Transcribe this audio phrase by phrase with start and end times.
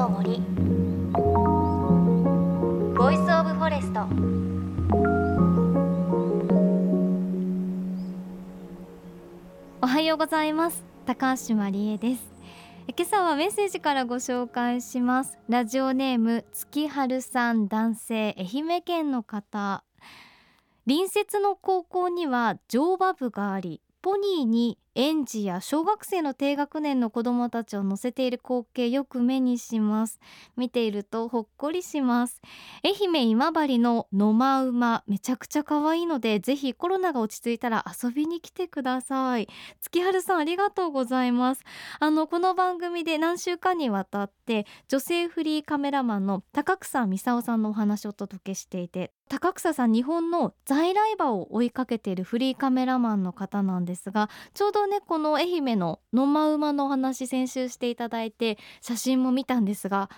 [0.00, 0.40] の森
[2.96, 4.00] Voice of Forest
[9.82, 10.82] おはようございます。
[11.04, 12.22] 高橋万里恵です。
[12.96, 15.36] 今朝はメッセージからご紹介します。
[15.50, 19.84] ラジオネーム月春さん男性愛媛県の方。
[20.88, 30.18] 隣接の高校には乗馬部がありポニーに園児や小学生の低学年の子どもたちを乗せている光景よく目にします。
[30.56, 32.40] 見ているとほっこりします。
[32.82, 39.48] 愛媛今治の野間馬めちゃくちゃ可愛いのでぜひコロナが落ち着いたら遊びに来てください。
[39.80, 41.62] 月春さんありがとうございます。
[42.00, 60.10] あのこの番組で何週間にわたって女性フリーカメラマンの高草美沙さんのお話をお届けしていて高草さん日本の在来馬を追いかけているフリーカメラマンの方なんですがちょうどねこの愛媛の野間馬のお話先週していただいて写真も見たんですが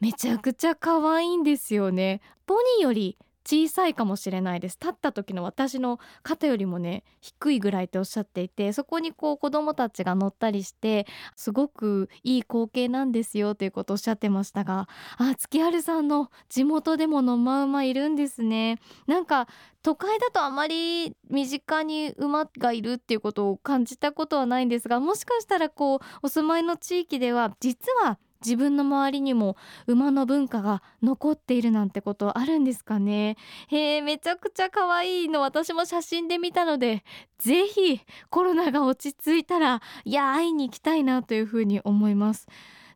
[0.00, 2.20] めちゃくちゃ可愛いんですよね。
[2.46, 4.76] ポニーより小さいかもしれないです。
[4.78, 18.78] 立った時の私の肩よりもね低いぐらいっておっしゃっていてそこにこう子供たちが乗ったりしてすごくいい光景なんですよということをおっしゃってましたがあ月春さんの地元でも野間馬いるんですね。
[19.06, 19.48] なんか
[19.82, 33.36] 都会だとあまり身近に馬がいるっていうことを感じたことはないんですがもしかしたらこうお住まいの地域では実は自分の周りにも馬の文化が残っているなんてことあるんですかね。
[33.68, 37.04] へえめちゃくちゃ可愛いの私も写真で見たので
[37.38, 42.46] ぜひコロナが落ち着いたらいや会いに行きたいなというふうに思います。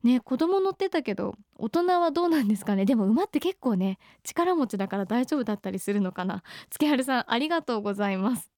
[0.03, 2.85] ね子供乗ってたけど大人はどうなんですかね。
[2.85, 6.43] でも馬って結構ね力持ちだから大丈夫だったりするのかな。
[6.71, 8.51] 月春さんありがとうございます。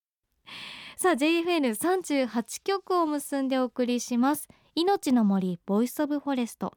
[0.97, 4.49] さあ JFN38 曲を結んでお送りします。
[4.75, 6.73] 命の森 Voice of Forest。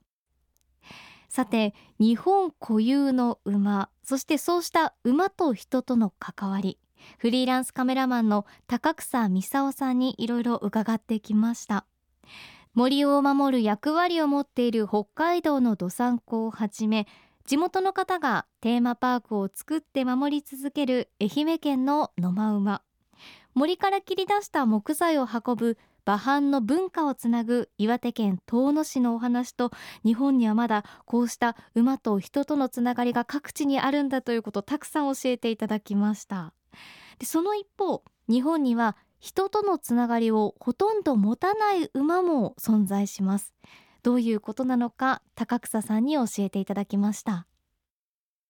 [1.30, 6.80] さて日本固有の馬そしてそうした馬と人との関わり
[7.18, 11.86] フリーランスカメラマンの高草美沙さんにいろいろ伺ってきました。
[12.74, 17.08] 森を守る役割を持っている北海道のどさんこをはじめ
[17.44, 22.82] 地元の方がテーマパークを作って守り続ける愛媛県の野間馬。
[23.56, 29.72] 森から切り出した木材を運ぶ馬搬の文化をつなぐ岩手県遠野市のお話と
[30.06, 36.54] 日本にはまだこうした馬と人とのつながりが各地にあるんだということをたくさん教えていただきました。
[37.20, 43.54] でその一方日本には人とのつながりをほとんど持たない馬も存在します。
[44.02, 47.48] どういうことなのか高草さんに教えていただきました。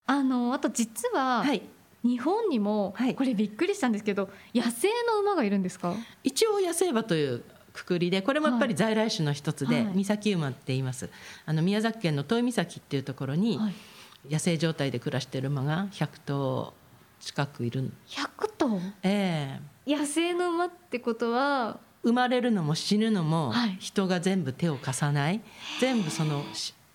[0.05, 1.63] あのあと実は、はい
[2.07, 5.93] 日本にも、はい、これびっくりしたんですけど野生の馬がいるんですか？
[6.23, 11.09] 一応野生馬というくくりでこれもやっぱり在来種の一つで、はい、岬馬って言います。
[11.45, 13.59] あの宮崎県の遠岬っていうところに
[14.29, 16.73] 野生状態で暮らしている馬が100頭
[17.19, 17.91] 近くいる。
[18.07, 18.79] 100頭？
[19.03, 19.91] ええ。
[19.91, 21.79] ー、野生の馬ってことは？
[22.03, 25.41] 生まれるのも死ぬのも人が全部手を貸さない、
[25.81, 26.43] 全部その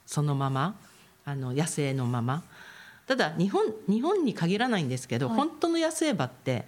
[0.06, 0.76] そのまま
[1.24, 2.44] あの野生のまま
[3.12, 6.64] ただ日本日本に限らないんですけど、はい、本当の野生馬って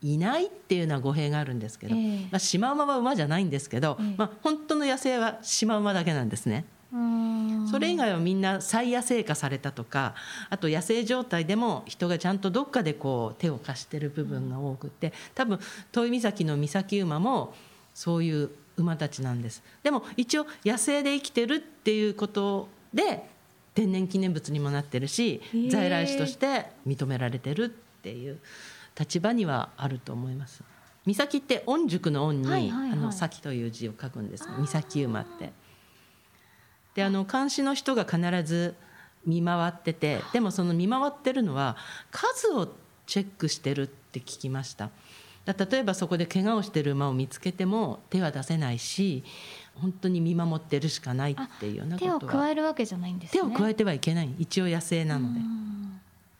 [0.00, 6.64] いないっていうのは語弊があるんですけど、えー、まあ、シマウマは馬じゃないんですけど、えー、まあ、本当の野生はシマウマだけなんですね。
[7.70, 10.14] それ以外はみんな再野生化されたとか
[10.48, 15.58] あと野生状態でも人がちゃんとどっかでこう手を貸してる部分が多くて多分
[15.92, 17.52] 遠い岬の岬馬も
[17.92, 19.62] そういう馬たちなんです。
[19.82, 23.28] でも一応野生で生きてるっていうことで
[23.76, 28.40] 天然記念物にもなってるし在来種として認められてるっていう
[28.98, 30.64] 立場にはあると思います。
[31.04, 35.52] 岬って御宿の御に、はいはいはい、あの咲という字を書くんです岬馬って。
[36.94, 38.74] であの監視の人が必ず
[39.26, 41.76] 見回っててでもその見回ってるのは
[42.10, 42.72] 数を
[43.06, 44.90] チェックしてるって聞きました。
[45.46, 49.22] 例えばそこで怪我をしてる馬を見つけても手は出せないし
[49.80, 52.20] 本当に見守ってるしかないっていうようなことは。
[52.20, 54.34] 手を加えるわけじゃないんです、ね、手を加えてはいけない。
[54.38, 55.40] 一応野生なので。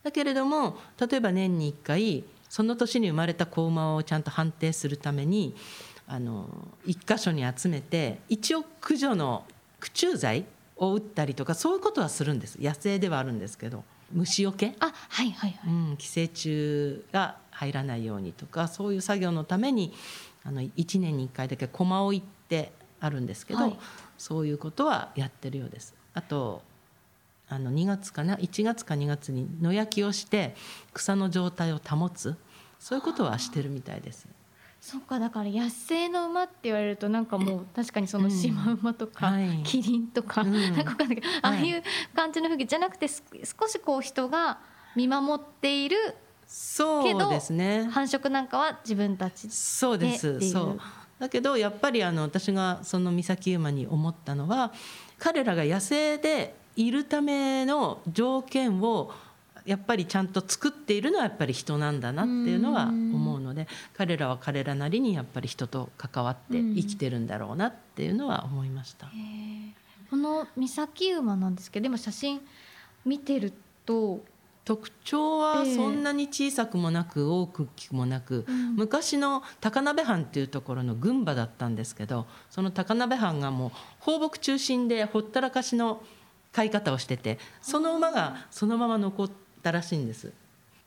[0.02, 5.54] だけれども例えば年に1回その年に生まれた子馬をちゃんと判定するために
[6.06, 6.48] あの
[6.84, 9.44] 一箇所に集めて一応駆除の
[9.80, 10.44] 駆虫剤
[10.76, 12.56] を打ったりとかそういうことはするんです。
[12.60, 13.82] 野生ではあるんですけど。
[14.12, 14.76] 虫よけ？
[14.78, 15.70] あ、はいはいはい。
[15.70, 19.92] うん、寄生虫が入らないようにとかそういう作業のために
[20.44, 22.70] あの1年に1回だけ駒を行って
[23.00, 23.78] あるんですけど、はい、
[24.18, 25.94] そういうことはやってるようです。
[26.14, 26.62] あと
[27.48, 30.54] あの2月かな？1月か2月に野焼きをして
[30.92, 32.36] 草の状態を保つ。
[32.78, 34.26] そういうことはしてるみたいです。
[34.80, 39.62] そっかだから野生の馬って言われるとなんかもう確かにそのシマ馬とか、はい。
[39.64, 40.52] キリンとか、うん。
[40.52, 41.82] なんかわかんないけど、ああいう
[42.14, 43.24] 感じの風景じゃなくてす
[43.60, 44.58] 少しこう人が
[44.94, 45.96] 見守っている
[46.46, 50.80] そうですね繁殖なんかは自分たちそうででっていうすそう
[51.18, 54.72] だけどやっぱりあの私がその岬馬に思ったのは
[55.18, 59.12] 彼らが野生でいるための条件を
[59.64, 69.08] やっぱりちゃんと作っているのはやっぱり人なんだなっていうのは思うので彼らは彼らなりにやっぱり人と関わって生きてるんだろうなっていうのは思いました。
[70.08, 72.40] この岬馬なんですけど今写真
[73.04, 73.52] 見てる
[73.84, 74.20] と
[74.66, 75.74] 特徴はええ。
[75.74, 77.46] そんなに小さくもなく大
[77.76, 78.74] きくもなく、うん。
[78.74, 83.70] 昔の高鍋藩っていうところの軍馬だったんですけどその高鍋藩がもう
[84.00, 86.02] 放牧中心でほったらかしの
[86.52, 89.30] 飼い方をしててその馬がそのまま残っ
[89.62, 90.32] たらしいんです。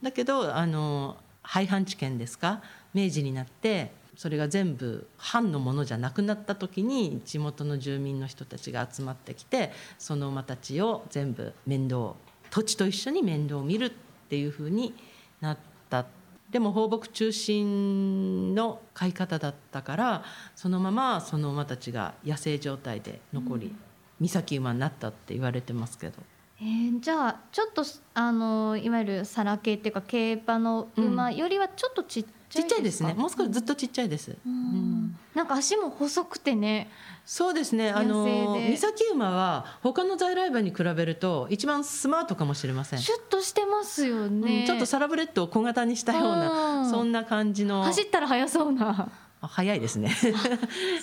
[0.04, 2.62] だけどあの廃藩置県ですか？
[2.94, 12.16] 明治になってそれが全部藩のものじゃなくなった時に地元の住民の人たちが集まってきてその馬たちを全部面倒
[12.50, 13.92] 土地と一緒に面倒を見るっ
[14.30, 14.94] ていう風に
[15.42, 15.58] なっ
[15.90, 16.06] た
[16.50, 20.24] でも放牧中心の飼い方だったから
[20.56, 23.76] そのままその馬たちが野生状態で残り、
[24.20, 26.14] 岬馬になったって言われてますけど。
[26.62, 27.86] えーじゃあちょっと
[28.16, 33.14] あのいわゆるサラ系っていうか競馬の馬よりはちょっとちっちゃいちっちゃいですかね。
[33.14, 34.99] もう少しずっとちっちゃいです、うん
[35.40, 36.90] なんか足も細くてね。
[37.26, 37.92] そうですね。
[37.92, 47.84] あの野生で岬馬は他の在来馬に比べると一番スマートかもしれません、シュッとしてますよね、うんちょっとサラブレッドを小型にしたよううなんそんな感じの。
[47.84, 49.10] 走ったら速そうな、
[49.42, 50.14] あ早いですね。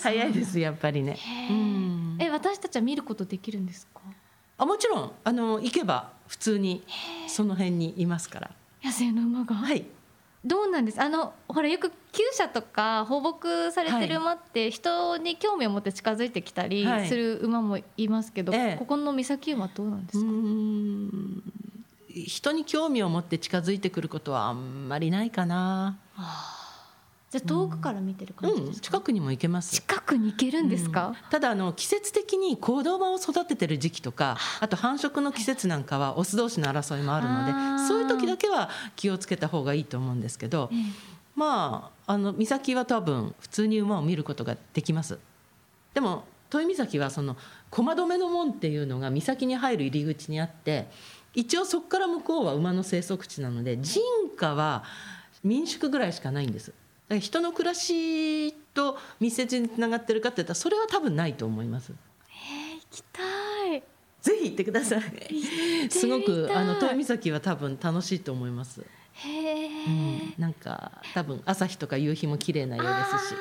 [0.03, 1.17] 早いですやっぱりね、
[1.49, 2.19] うん。
[2.21, 4.01] え私たちは見ることできるんですか？
[4.59, 5.13] あもちろん。
[5.25, 6.85] あの行けば普通に
[7.27, 8.51] その辺にいますから。
[8.85, 9.87] 野生の馬が、はい
[10.47, 11.01] どうなんです？
[11.03, 17.09] あのほらよく厩舎とか放牧されてる馬って人に興味を持って近づいてきたりはい。
[17.09, 18.77] する馬もいますけど、ええ。
[18.79, 21.43] ここの岬馬どうなんですうか、ん。
[22.27, 25.99] 人に興味を持って近づいてくることはあんまりないかな、
[27.31, 29.73] じゃあ遠くから見てる感じうん、近くにも行けます。
[29.73, 40.79] 近くに行けるんですか、ただあの季節的に子供を育ててる時期とかあと繁殖の季節なんかはオス同士の争いもあるのでそういう時だけは気をつけた方がいいと思うんですけどええ。
[41.35, 45.19] まああの岬は多分普通に馬を見ることができます。
[45.95, 47.37] でも豊岬はその
[47.71, 50.89] 駒止めの門っていうのが岬に入る入り口にあって
[51.35, 54.01] 一応そこから向こうは馬の生息地なので人
[54.37, 54.85] 家は
[55.43, 56.73] 民宿ぐらいしかないんです
[57.21, 61.93] 人の暮らしと密接につながってるかって言ったらそれは多分ないと思います。
[62.29, 63.23] えー行きた
[63.75, 63.83] い。
[64.23, 65.91] ぜひ行ってください。
[65.91, 67.17] すごくあの行ってみたい。
[67.17, 73.35] 豊岬は多分楽しいと思います、へえ、うん、なんか多分朝日とか夕日も綺麗なようですし。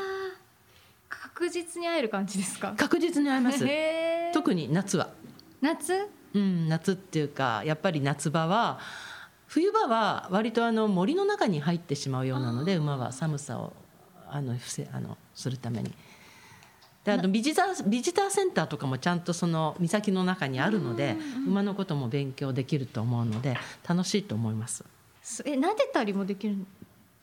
[1.10, 2.76] 確実に会える感じですか？
[2.78, 3.66] 確実に会えます。
[4.34, 5.10] 特に夏は、
[5.60, 6.08] 夏？
[6.34, 8.80] うん、夏っていうかやっぱり夏場は
[9.56, 13.72] 冬場は割とあの森の中に入ってしまうようなので馬は寒さを
[14.30, 15.94] あの防あのするために。
[17.06, 21.16] であのビジタービジターセンターとかもちゃんとその岬の中にあるので
[21.48, 23.56] 馬のことも勉強できると思うので
[23.88, 24.84] 楽しいと思います。
[25.24, 26.68] すえ撫でたりもできるん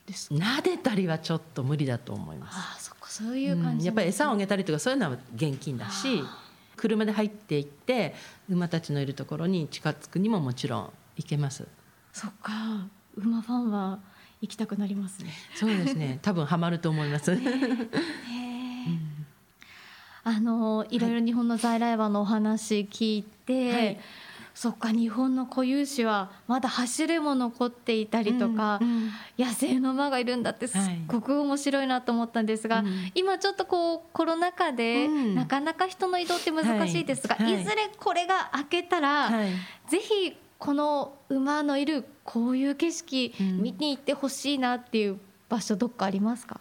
[0.07, 0.35] ですか？
[0.37, 2.57] 撫でたりはちょっと無理だと思います。
[2.57, 6.23] あーそっかそういう感じ、うんやっぱり餌をあげたりとかそういうのは現金だし
[6.77, 8.15] 車で入っていって
[8.49, 11.67] 馬たちのいるところに近づくにももちろん行けます
[12.13, 12.53] そっか。
[13.17, 13.99] 馬ファンは
[14.41, 15.31] 行きたくなりますね。
[15.55, 16.19] そうですね。
[16.23, 17.39] 多分ハマると思います、
[20.25, 24.01] あのいろいろ日本の在来馬のお話聞いて、はい。
[24.55, 29.11] そっか日本の固有種はまだ8種類も残っていたりとか、うんうん。
[29.39, 33.11] 野生の馬がいるんだってすっごく面白いなと思ったんですが、うん。
[33.15, 35.35] 今ちょっとこうコロナ禍でうん。
[35.35, 37.53] なかなか人の移動って難しいですが、はい。
[37.55, 37.63] はい。
[37.63, 39.51] い、ずれこれが明けたら、はい。
[39.89, 43.63] ぜひこの馬のいるこういう景色うん。
[43.63, 46.61] 見に行ってほしいなっていう場所どっかありますか、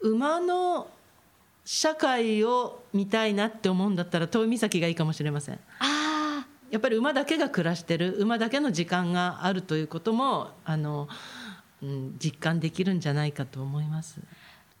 [0.00, 0.88] 馬の
[1.64, 5.58] 社会を見たいなって思うんだったら遠い岬がいいかもしれません。
[5.78, 11.08] あやっぱり馬だけが暮らしてる馬だけの時間があるということもあの、
[11.82, 14.20] うん、実感できるんじゃないかと思います。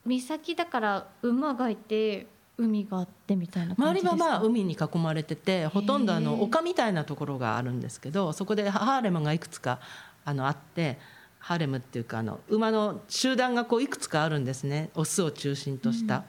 [0.06, 2.26] ー岬だから馬がいて
[2.60, 9.80] 海があってみたいな感周りはまあ海に囲まれててほとんどあの丘みたいなところがあるんですけどそこでハーレムがいくつか
[10.24, 10.98] あのあって
[11.38, 14.90] ハーレムっていうかあの馬の集団がこういくつかあるんですね。
[14.94, 16.24] オスを中心とした、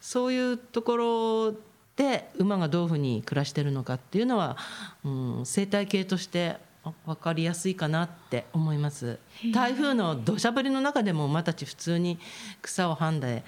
[0.00, 1.52] そういうところ
[1.96, 4.58] で馬がどういうふうに暮らしてるのかっていうのは、
[5.04, 6.58] うん、生態系として
[7.06, 9.18] 分かりやすいかなって思います。
[9.52, 12.18] 台風の土砂降りの中でも馬たち普通に
[12.60, 13.44] 草をはんで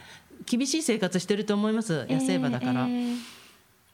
[0.47, 3.17] 厳しい生活してると思います野生馬だから、えー、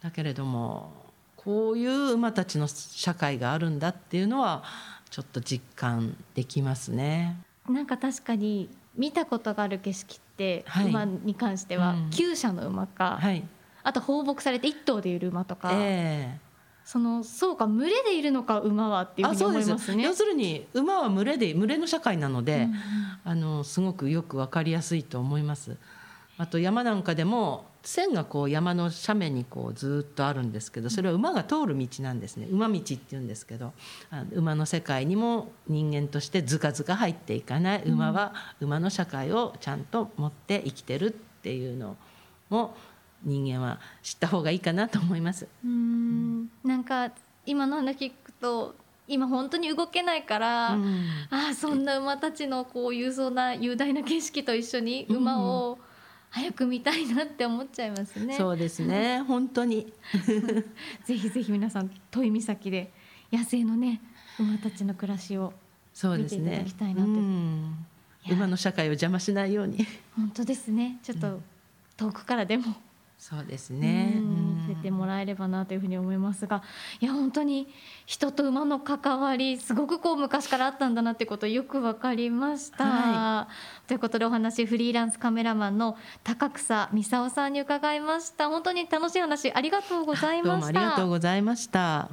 [0.03, 0.93] だけれども
[1.37, 4.63] こういう馬たちの社会があるんだっていうのは
[5.11, 7.37] ちょっと実感できますね。
[7.69, 13.43] なんか確かに見たことがある景色って、はい、馬に関しては厩舎の馬か、はい、
[13.83, 20.03] あと放牧されて1頭でいる馬とか、えー、そのそうか群れでいるのか馬はっていうふうに思いますね。
[20.05, 22.69] 要するに馬は群れで群れの社会なので、
[23.25, 25.77] うん、あのすごくよくわかりやすいと思います。
[26.41, 32.47] あと山なんかでも線がこう山の斜面にこうずっとあるんですけどそれは馬が通る道なんですね。
[32.51, 33.75] 馬道っていうんですけど
[34.33, 37.83] 馬の世界にも人間としてずかずか入っていかない。
[37.85, 41.99] 馬は馬の社会をちゃんと持って生きてるっていうの
[42.49, 42.75] も
[43.23, 45.47] 人間は知った方がいいかなと思います。
[45.63, 46.51] うん。
[46.65, 47.13] なんか
[47.45, 48.75] 今の話聞くと
[49.07, 55.79] 今本当に動けないから、うん、ああそんな馬たちのこういうそうな雄大な景色と一緒に馬を
[56.31, 58.37] 早く見たいなって思っちゃいますね。
[58.37, 59.21] そうですね。
[59.27, 59.93] 本当に。
[61.05, 62.93] ぜひぜひ皆さん土井岬で
[63.33, 64.01] 野生のね
[64.39, 65.53] 馬たちの暮らしを
[66.17, 69.85] 見ていただきたいなって、ね、馬の社会を邪魔しないように。
[70.15, 70.99] 本当ですね。
[71.03, 71.41] ちょっと
[71.97, 72.77] 遠くからでも。
[73.19, 74.15] そうですね、
[74.81, 76.63] 見せてもらえればなというふうに思いますが
[77.01, 77.69] いや本当に
[78.07, 82.85] 人と馬の関わりすごくこう昔からあったんだなってことよく分かりました。
[82.85, 83.49] は
[83.85, 92.11] い、ということでお話フリーランスカメラマンの高草美沙さんに伺いました本当に楽しい話ありがとうございましたありがとうございました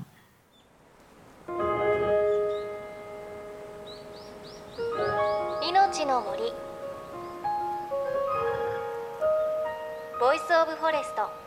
[5.63, 6.53] 命の森
[10.19, 11.29] Voice of Forest「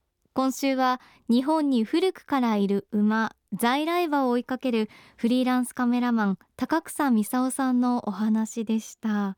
[0.33, 9.35] 今週は日本に古くからいる馬在来馬を追いかけるフリーランスカメラマン高草美沙さんのお話でした。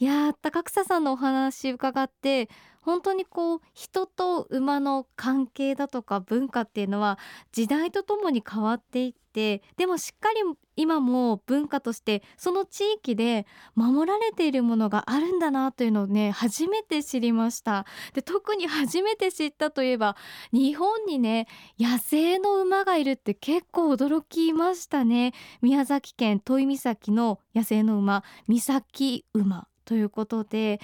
[0.00, 2.48] いや高草さんのお話伺って
[2.80, 7.18] 本当にこう人と馬の関係だとか文化っていうのは
[7.52, 10.40] 時代とともに変わっていってでもしっかり
[10.74, 17.84] 今も文化としてその地域で守られているものがあるんだなというのをね初めて知りました。
[18.14, 20.16] で特に初めて知ったといえば
[20.50, 21.46] 日本にね
[21.78, 25.34] 野生の馬がいるって結構驚きましたね。
[25.60, 29.69] 宮崎県都井岬の野生の馬岬馬。
[29.90, 30.78] ということで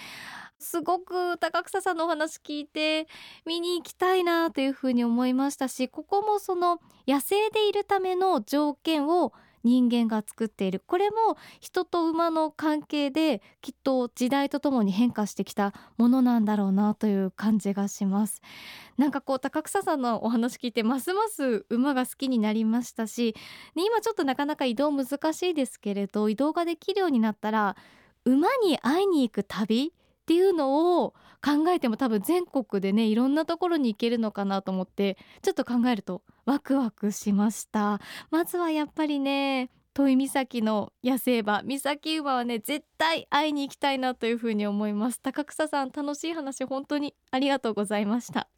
[0.59, 3.07] すごく高草さんのお話聞いて
[3.47, 9.33] 見に行きたいなというふうに思いましたしここもその野生でいるための条件を
[9.63, 10.81] 人間が作っている。
[10.87, 18.43] これも人と馬の関係できっと時代とともに変化してきたものなんだろうなという感じがします。
[18.97, 23.35] なんかこう高草さんのお話聞いてますます馬が好きになりましたし、
[23.75, 27.77] ね、今ちょっとなかなか移動難しいですけれど移動ができるようになったら
[28.27, 38.01] 馬に会いに行く旅っていうのを考えても多分全国でねいろんなところに行けるのかなと思ってちょっと考えるとワクワクしました。
[38.31, 45.21] まずはやっぱりね土井岬の野生馬岬馬はね絶対会いに行きたいなというふうに思います。
[45.21, 48.49] 高草さん楽しい話本当にありがとうございました。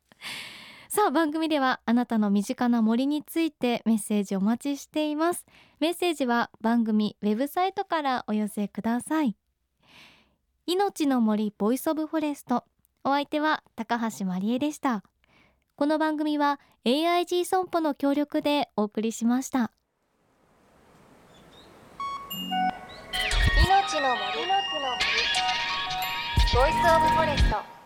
[0.89, 5.45] さあ番組ではあなたの身近な森についてメッセージお待ちしています。
[5.79, 9.37] メッセージは番組ウェブサイトからお寄せください。
[10.71, 12.63] 命の森 Voice of Forest。
[13.03, 15.03] お相手は高橋万里恵でした。
[15.77, 19.73] この番組は AIG 損保の協力でお送りしました。
[23.65, 24.47] 命の森。
[24.47, 24.53] の
[26.53, 27.78] ボイスオブフォレスト。